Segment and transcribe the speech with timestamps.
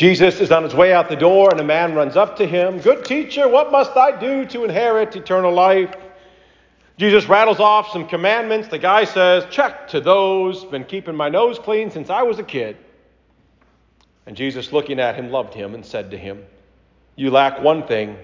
[0.00, 2.80] Jesus is on his way out the door, and a man runs up to him.
[2.80, 5.94] Good teacher, what must I do to inherit eternal life?
[6.96, 8.68] Jesus rattles off some commandments.
[8.68, 12.42] The guy says, Check to those, been keeping my nose clean since I was a
[12.42, 12.78] kid.
[14.24, 16.46] And Jesus, looking at him, loved him and said to him,
[17.16, 18.16] You lack one thing.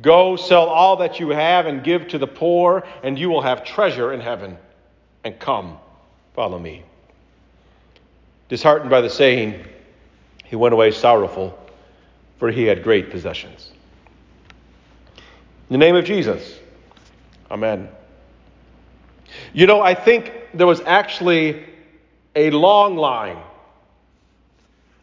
[0.00, 3.64] Go sell all that you have and give to the poor, and you will have
[3.64, 4.56] treasure in heaven.
[5.24, 5.76] And come,
[6.32, 6.84] follow me.
[8.48, 9.62] Disheartened by the saying,
[10.52, 11.58] he went away sorrowful,
[12.36, 13.72] for he had great possessions.
[15.70, 16.58] In the name of Jesus,
[17.50, 17.88] Amen.
[19.54, 21.64] You know, I think there was actually
[22.36, 23.38] a long line,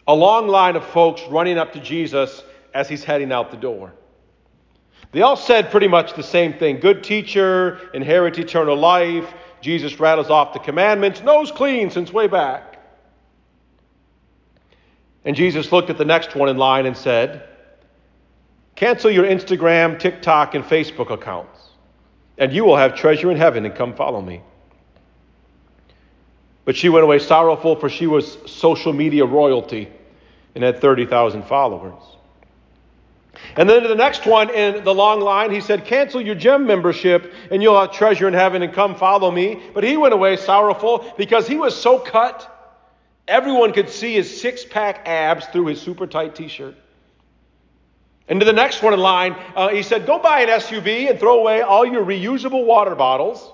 [0.07, 2.43] a long line of folks running up to Jesus
[2.75, 3.91] as he's heading out the door.
[5.13, 9.33] They all said pretty much the same thing good teacher, inherit eternal life.
[9.61, 12.68] Jesus rattles off the commandments, nose clean since way back.
[15.25, 17.43] And Jesus looked at the next one in line and said,
[18.75, 21.59] Cancel your Instagram, TikTok, and Facebook accounts,
[22.37, 24.41] and you will have treasure in heaven and come follow me.
[26.63, 29.89] But she went away sorrowful, for she was social media royalty
[30.55, 32.01] and had 30,000 followers.
[33.55, 36.65] And then to the next one in the long line, he said, Cancel your gym
[36.65, 39.61] membership and you'll have treasure in heaven and come follow me.
[39.73, 42.58] But he went away sorrowful because he was so cut,
[43.29, 46.75] everyone could see his six pack abs through his super tight t shirt.
[48.27, 51.19] And to the next one in line, uh, he said, Go buy an SUV and
[51.19, 53.51] throw away all your reusable water bottles,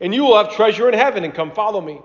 [0.00, 2.00] and you will have treasure in heaven and come follow me.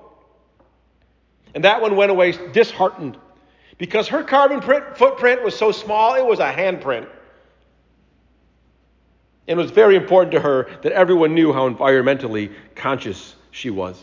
[1.54, 3.17] And that one went away disheartened
[3.78, 7.08] because her carbon print, footprint was so small, it was a handprint.
[9.48, 14.02] And it was very important to her that everyone knew how environmentally conscious she was.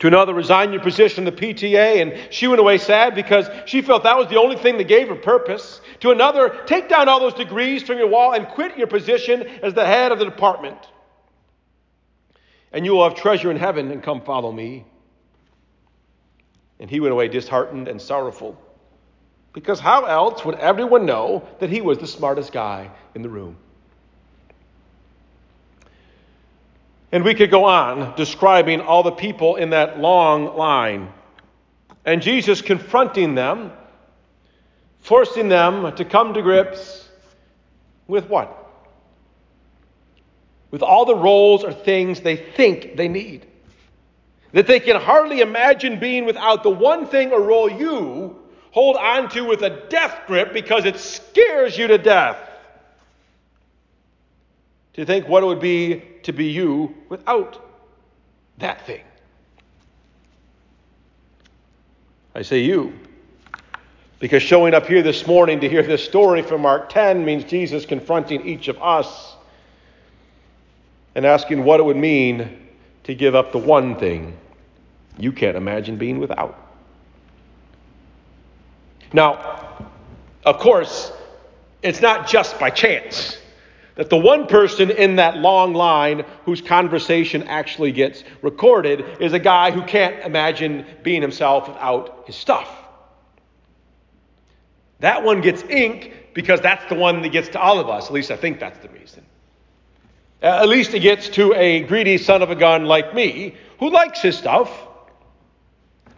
[0.00, 3.80] To another, resign your position in the PTA, and she went away sad because she
[3.80, 5.80] felt that was the only thing that gave her purpose.
[6.00, 9.72] To another, take down all those degrees from your wall and quit your position as
[9.72, 10.76] the head of the department.
[12.72, 14.84] And you will have treasure in heaven and come follow me.
[16.78, 18.60] And he went away disheartened and sorrowful.
[19.54, 23.56] Because how else would everyone know that he was the smartest guy in the room?
[27.12, 31.12] And we could go on describing all the people in that long line.
[32.04, 33.72] And Jesus confronting them,
[35.00, 37.08] forcing them to come to grips
[38.06, 38.62] with what?
[40.70, 43.46] With all the roles or things they think they need
[44.56, 48.34] that they can hardly imagine being without the one thing or role you
[48.70, 52.38] hold on to with a death grip because it scares you to death.
[54.96, 57.62] To think what it would be to be you without
[58.58, 59.02] that thing.
[62.34, 62.98] I say you,
[64.18, 67.84] because showing up here this morning to hear this story from Mark 10 means Jesus
[67.84, 69.36] confronting each of us
[71.14, 72.66] and asking what it would mean
[73.04, 74.36] to give up the one thing
[75.18, 76.58] you can't imagine being without.
[79.12, 79.90] Now,
[80.44, 81.12] of course,
[81.82, 83.38] it's not just by chance
[83.96, 89.38] that the one person in that long line whose conversation actually gets recorded is a
[89.38, 92.70] guy who can't imagine being himself without his stuff.
[95.00, 98.06] That one gets ink because that's the one that gets to all of us.
[98.06, 99.24] At least I think that's the reason.
[100.42, 103.90] Uh, at least it gets to a greedy son of a gun like me who
[103.90, 104.70] likes his stuff,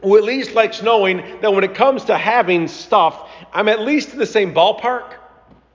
[0.03, 4.13] who at least likes knowing that when it comes to having stuff, I'm at least
[4.13, 5.15] in the same ballpark.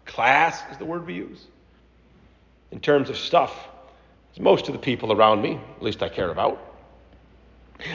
[0.06, 1.48] Class is the word we use.
[2.74, 3.68] In terms of stuff,
[4.34, 6.60] as most of the people around me, at least I care about.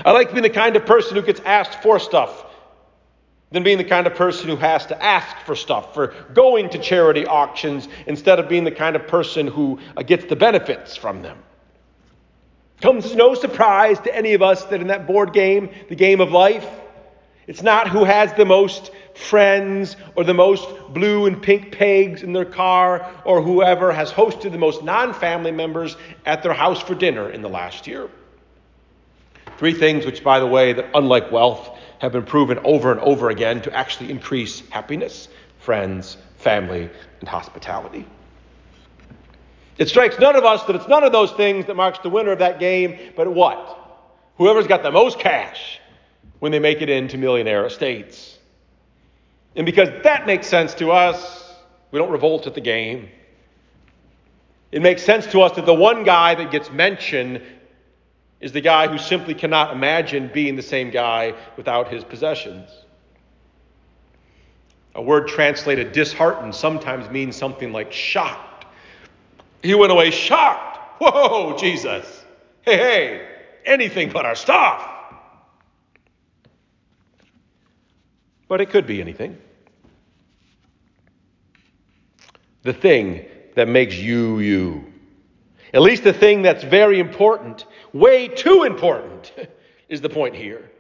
[0.05, 2.47] I like being the kind of person who gets asked for stuff
[3.51, 6.79] than being the kind of person who has to ask for stuff, for going to
[6.79, 11.23] charity auctions instead of being the kind of person who uh, gets the benefits from
[11.23, 11.39] them.
[12.81, 16.21] Comes as no surprise to any of us that in that board game, the game
[16.21, 16.69] of life,
[17.49, 22.33] it's not who has the most friends or the most blue and pink pegs in
[22.33, 26.95] their car or whoever has hosted the most non family members at their house for
[26.95, 28.09] dinner in the last year.
[29.59, 33.29] Three things, which, by the way, that unlike wealth, have been proven over and over
[33.29, 35.29] again to actually increase happiness,
[35.59, 36.89] friends, family,
[37.19, 38.07] and hospitality.
[39.79, 42.31] It strikes none of us that it's none of those things that marks the winner
[42.31, 43.75] of that game, but what?
[44.37, 45.81] Whoever's got the most cash
[46.39, 48.38] when they make it into millionaire estates.
[49.57, 51.55] And because that makes sense to us,
[51.91, 53.09] we don't revolt at the game.
[54.71, 57.43] It makes sense to us that the one guy that gets mentioned
[58.41, 62.71] is the guy who simply cannot imagine being the same guy without his possessions.
[64.95, 68.67] A word translated disheartened sometimes means something like shocked.
[69.63, 71.01] He went away shocked.
[71.01, 72.25] Whoa, Jesus.
[72.63, 73.29] Hey, hey,
[73.65, 74.98] anything but our stuff.
[78.49, 79.39] But it could be anything.
[82.63, 84.93] The thing that makes you you.
[85.73, 89.33] At least the thing that's very important, way too important,
[89.89, 90.71] is the point here.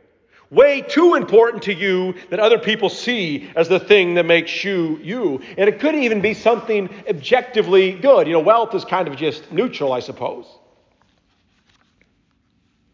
[0.50, 4.98] Way too important to you that other people see as the thing that makes you
[5.02, 5.42] you.
[5.58, 8.26] And it could even be something objectively good.
[8.26, 10.46] You know, wealth is kind of just neutral, I suppose.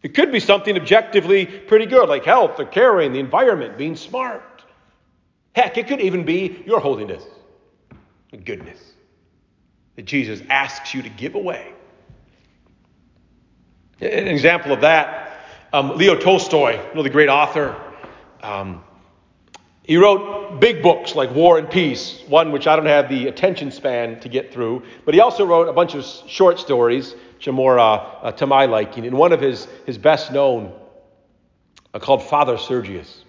[0.03, 4.54] It could be something objectively pretty good, like health or caring, the environment, being smart.
[5.55, 7.23] Heck, it could even be your holiness,
[8.43, 8.77] goodness
[9.95, 11.71] that Jesus asks you to give away.
[14.01, 17.73] An example of that, um, Leo Tolstoy, you know, the great author,
[18.43, 18.83] um,
[19.83, 23.71] he wrote big books like War and Peace, one which I don't have the attention
[23.71, 27.53] span to get through, but he also wrote a bunch of short stories, which are
[27.53, 29.05] more uh, uh, to my liking.
[29.05, 30.73] And one of his, his best known,
[31.93, 33.24] uh, called Father Sergius.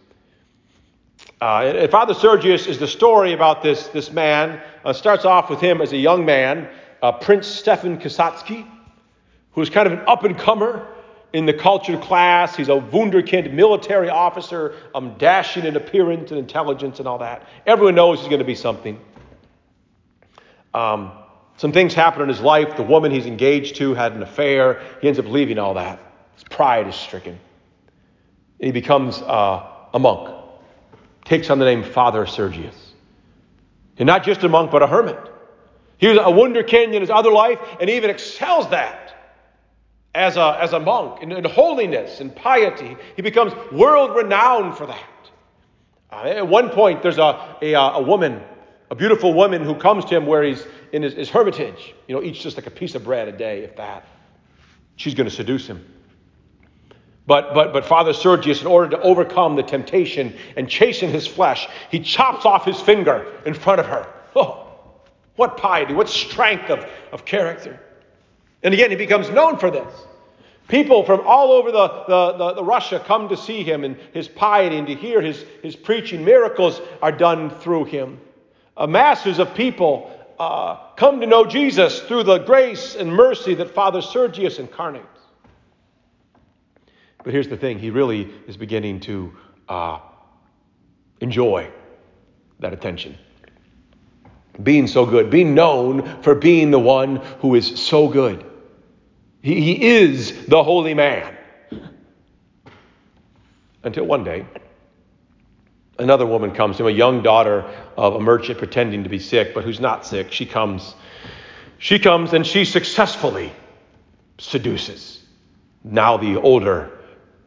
[1.41, 4.61] Uh, Father Sergius is the story about this, this man.
[4.85, 6.69] Uh, starts off with him as a young man,
[7.03, 8.67] uh, Prince Stefan Kasatsky,
[9.53, 10.87] who's kind of an up and comer
[11.35, 12.57] in the cultured class.
[12.57, 17.47] He's a wunderkind military officer, um, dashing in appearance and intelligence and all that.
[17.67, 18.99] Everyone knows he's going to be something.
[20.73, 21.13] Um,
[21.59, 22.77] some things happen in his life.
[22.77, 24.81] The woman he's engaged to had an affair.
[25.03, 25.99] He ends up leaving all that.
[26.35, 27.39] His pride is stricken.
[28.61, 30.36] And he becomes uh, a monk
[31.27, 32.75] takes on the name Father Sergius.
[33.99, 35.19] And not just a monk, but a hermit.
[35.99, 39.15] He was a wunderkind in his other life and even excels that
[40.15, 42.97] as a, as a monk in, in holiness and piety.
[43.17, 45.31] He becomes world renowned for that.
[46.11, 48.41] Uh, at one point, there's a, a, a, woman,
[48.91, 52.23] a beautiful woman who comes to him where he's in his, his hermitage, you know,
[52.23, 54.07] eats just like a piece of bread a day, if that.
[54.97, 55.85] She's going to seduce him.
[57.27, 61.69] But, but, but Father Sergius, in order to overcome the temptation and chasten his flesh,
[61.91, 64.07] he chops off his finger in front of her.
[64.37, 64.67] Oh,
[65.35, 67.81] what piety, what strength of, of character.
[68.63, 69.93] And again, he becomes known for this.
[70.69, 74.27] People from all over the, the, the, the, Russia come to see him and his
[74.27, 76.25] piety and to hear his, his preaching.
[76.25, 78.21] Miracles are done through him.
[78.77, 83.75] Uh, masses of people uh, come to know Jesus through the grace and mercy that
[83.75, 85.07] Father Sergius incarnates.
[87.27, 89.33] But here's the thing he really is beginning to
[89.69, 89.99] uh,
[91.21, 91.69] enjoy
[92.61, 93.19] that attention.
[94.63, 98.47] Being so good, being known for being the one who is so good.
[99.43, 101.37] He, he is the holy man.
[103.83, 104.47] Until one day,
[105.99, 107.63] another woman comes to him, a young daughter
[107.97, 110.31] of a merchant pretending to be sick, but who's not sick.
[110.31, 110.95] She comes.
[111.79, 113.53] She comes and she successfully
[114.39, 115.25] seduces
[115.83, 116.96] now the older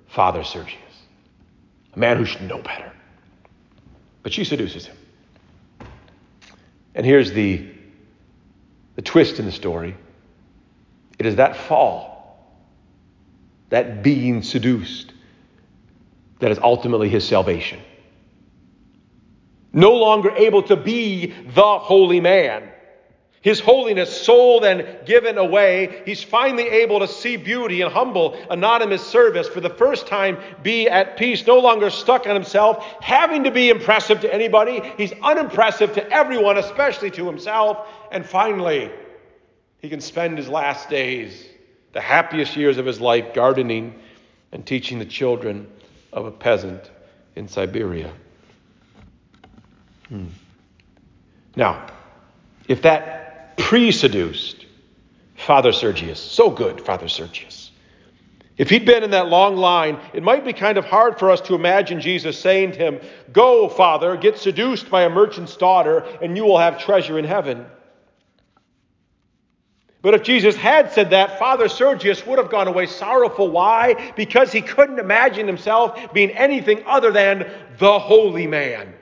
[0.09, 0.79] Father Sergius,
[1.93, 2.91] a man who should know better.
[4.23, 4.97] But she seduces him.
[6.95, 7.67] And here's the,
[8.95, 9.95] the twist in the story
[11.17, 12.47] it is that fall,
[13.69, 15.13] that being seduced,
[16.39, 17.79] that is ultimately his salvation.
[19.71, 22.69] No longer able to be the holy man
[23.41, 29.05] his holiness sold and given away, he's finally able to see beauty and humble, anonymous
[29.05, 33.51] service for the first time be at peace, no longer stuck on himself, having to
[33.51, 34.81] be impressive to anybody.
[34.97, 37.87] He's unimpressive to everyone, especially to himself.
[38.11, 38.91] And finally,
[39.79, 41.45] he can spend his last days,
[41.93, 43.95] the happiest years of his life, gardening
[44.51, 45.65] and teaching the children
[46.11, 46.91] of a peasant
[47.37, 48.11] in Siberia.
[50.09, 50.25] Hmm.
[51.55, 51.87] Now,
[52.67, 53.18] if that
[53.59, 54.65] pre seduced
[55.35, 56.19] Father Sergius.
[56.19, 57.71] So good, Father Sergius.
[58.57, 61.39] If he'd been in that long line, it might be kind of hard for us
[61.41, 62.99] to imagine Jesus saying to him,
[63.31, 67.65] Go, Father, get seduced by a merchant's daughter, and you will have treasure in heaven.
[70.01, 73.49] But if Jesus had said that, Father Sergius would have gone away sorrowful.
[73.49, 74.11] Why?
[74.15, 78.93] Because he couldn't imagine himself being anything other than the holy man.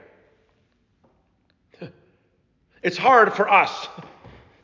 [2.82, 3.88] It's hard for us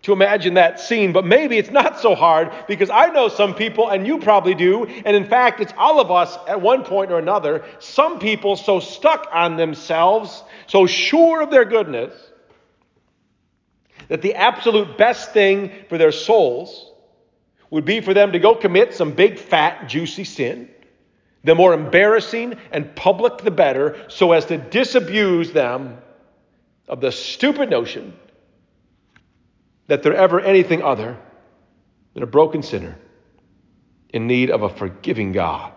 [0.05, 3.89] to imagine that scene, but maybe it's not so hard because I know some people,
[3.89, 7.19] and you probably do, and in fact, it's all of us at one point or
[7.19, 7.65] another.
[7.79, 12.13] Some people so stuck on themselves, so sure of their goodness,
[14.09, 16.93] that the absolute best thing for their souls
[17.71, 20.69] would be for them to go commit some big, fat, juicy sin.
[21.45, 25.97] The more embarrassing and public, the better, so as to disabuse them
[26.89, 28.13] of the stupid notion
[29.87, 31.17] that they're ever anything other
[32.15, 32.97] than a broken sinner
[34.11, 35.73] in need of a forgiving God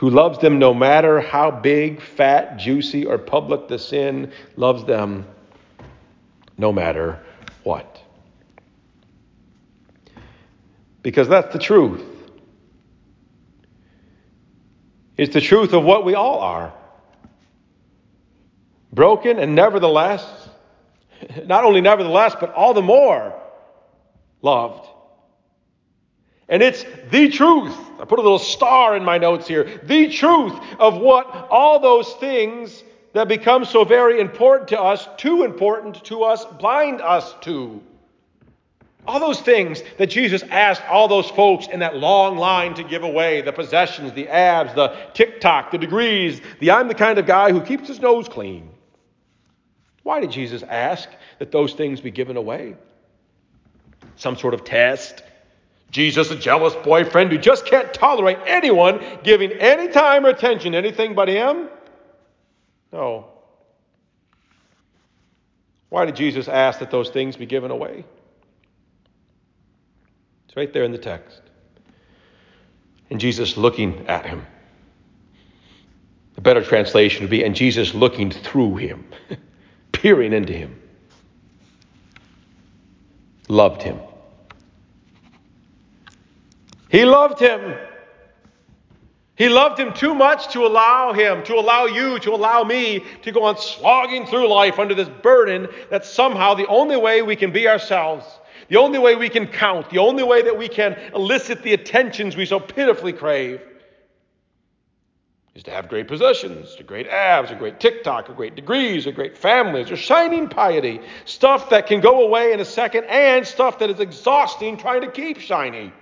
[0.00, 5.26] who loves them no matter how big, fat, juicy, or public the sin, loves them
[6.56, 7.20] no matter
[7.64, 8.02] what.
[11.02, 12.02] Because that's the truth.
[15.18, 16.72] It's the truth of what we all are.
[18.90, 20.39] Broken and nevertheless,
[21.46, 23.34] not only nevertheless, but all the more
[24.42, 24.86] loved.
[26.48, 27.76] And it's the truth.
[28.00, 29.80] I put a little star in my notes here.
[29.84, 32.82] The truth of what all those things
[33.12, 37.80] that become so very important to us, too important to us, blind us to.
[39.06, 43.02] All those things that Jesus asked all those folks in that long line to give
[43.02, 47.50] away the possessions, the abs, the TikTok, the degrees, the I'm the kind of guy
[47.50, 48.68] who keeps his nose clean.
[50.02, 52.76] Why did Jesus ask that those things be given away?
[54.16, 55.22] Some sort of test?
[55.90, 60.78] Jesus, a jealous boyfriend who just can't tolerate anyone giving any time or attention to
[60.78, 61.68] anything but him?
[62.92, 63.26] No.
[65.88, 68.04] Why did Jesus ask that those things be given away?
[70.46, 71.42] It's right there in the text.
[73.10, 74.46] And Jesus looking at him.
[76.34, 79.04] The better translation would be, and Jesus looking through him,
[80.00, 80.80] peering into him,
[83.48, 83.98] loved him.
[86.88, 87.76] He loved him.
[89.36, 93.30] He loved him too much to allow him, to allow you, to allow me to
[93.30, 97.52] go on slogging through life under this burden that somehow the only way we can
[97.52, 98.24] be ourselves
[98.68, 102.36] the only way we can count, the only way that we can elicit the attentions
[102.36, 103.60] we so pitifully crave
[105.60, 109.12] is to have great possessions, to great abs, or great TikTok, or great degrees, or
[109.12, 111.00] great families, or shining piety.
[111.26, 115.10] Stuff that can go away in a second, and stuff that is exhausting trying to
[115.10, 115.92] keep shiny.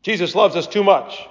[0.00, 1.28] Jesus loves us too much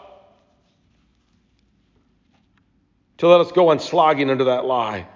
[3.18, 5.08] to let us go on slogging under that lie.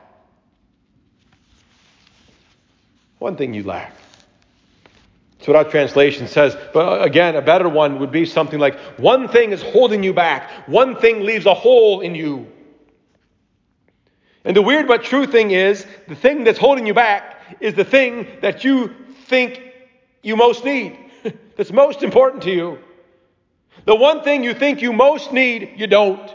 [3.20, 3.94] One thing you lack.
[5.44, 6.56] That's what our translation says.
[6.74, 10.14] But uh, again, a better one would be something like one thing is holding you
[10.14, 12.48] back, one thing leaves a hole in you.
[14.46, 17.84] And the weird but true thing is the thing that's holding you back is the
[17.84, 18.96] thing that you
[19.26, 19.62] think
[20.22, 20.98] you most need,
[21.58, 22.80] that's most important to you.
[23.84, 26.34] The one thing you think you most need, you don't.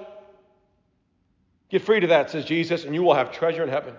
[1.70, 3.94] Get free to that, says Jesus, and you will have treasure in heaven.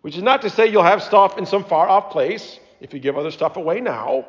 [0.00, 3.00] Which is not to say you'll have stuff in some far off place if you
[3.00, 4.26] give other stuff away now.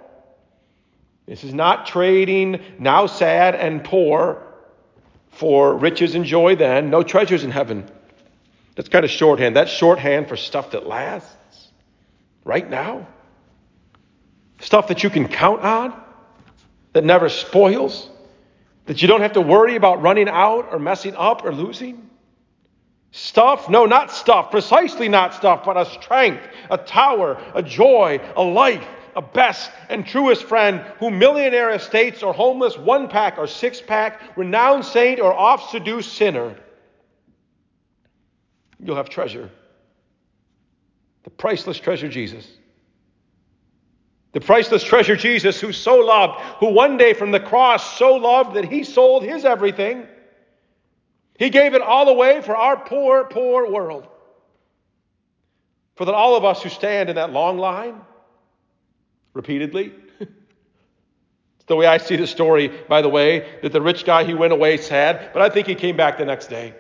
[1.25, 4.44] This is not trading now sad and poor
[5.32, 6.89] for riches and joy then.
[6.89, 7.89] No treasures in heaven.
[8.75, 9.56] That's kind of shorthand.
[9.56, 11.70] That's shorthand for stuff that lasts
[12.46, 13.08] right now.
[14.60, 16.01] Stuff that you can count on,
[16.94, 18.10] that never spoils,
[18.86, 22.06] that you don't have to worry about running out or messing up or losing.
[23.17, 23.67] Stuff?
[23.67, 24.51] No, not stuff.
[24.51, 30.05] Precisely not stuff, but a strength, a tower, a joy, a life, a best and
[30.05, 35.33] truest friend who millionaire estates or homeless one pack or six pack, renowned saint or
[35.33, 36.55] oft seduced sinner.
[38.79, 39.50] You'll have treasure.
[41.24, 42.47] The priceless treasure, Jesus.
[44.33, 48.55] The priceless treasure, Jesus, who so loved, who one day from the cross so loved
[48.55, 50.05] that he sold his everything
[51.38, 54.08] he gave it all away for our poor, poor world.
[55.96, 58.01] For that all of us who stand in that long line,
[59.34, 64.24] repeatedly, it's the way I see the story, by the way, that the rich guy,
[64.24, 66.74] he went away sad, but I think he came back the next day.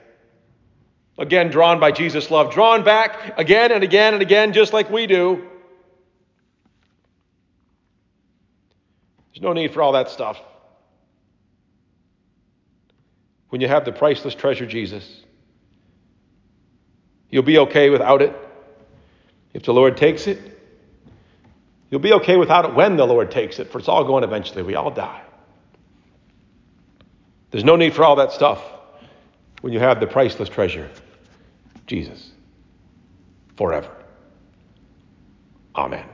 [1.19, 5.07] Again, drawn by Jesus' love, drawn back again and again and again, just like we
[5.07, 5.47] do.
[9.31, 10.41] There's no need for all that stuff
[13.49, 15.21] when you have the priceless treasure, Jesus.
[17.29, 18.35] You'll be okay without it
[19.53, 20.39] if the Lord takes it.
[21.89, 24.63] You'll be okay without it when the Lord takes it, for it's all going eventually.
[24.63, 25.21] We all die.
[27.51, 28.61] There's no need for all that stuff
[29.61, 30.89] when you have the priceless treasure,
[31.85, 32.31] Jesus,
[33.55, 33.89] forever.
[35.75, 36.05] Amen.